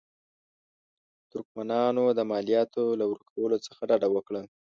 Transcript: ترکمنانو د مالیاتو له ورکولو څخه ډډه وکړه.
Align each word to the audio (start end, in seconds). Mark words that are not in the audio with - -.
ترکمنانو 1.31 2.03
د 2.17 2.19
مالیاتو 2.31 2.83
له 2.99 3.05
ورکولو 3.11 3.57
څخه 3.65 3.81
ډډه 3.89 4.07
وکړه. 4.11 4.41